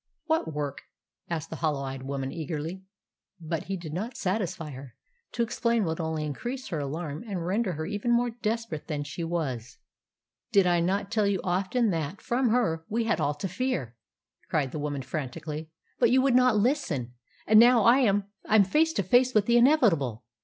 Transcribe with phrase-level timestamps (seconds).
[0.25, 0.81] "What work?"
[1.29, 2.81] asked the hollow eyed woman eagerly.
[3.39, 4.95] But he did not satisfy her.
[5.33, 9.23] To explain would only increase her alarm and render her even more desperate than she
[9.23, 9.77] was.
[10.51, 13.95] "Did I not tell you often that, from her, we had all to fear?"
[14.49, 15.69] cried the woman frantically.
[15.99, 17.13] "But you would not listen.
[17.45, 20.23] And now I am I'm face to face with the inevitable.